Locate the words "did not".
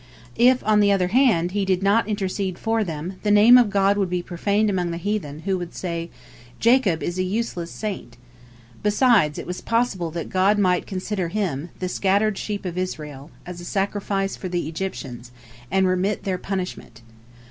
1.63-2.07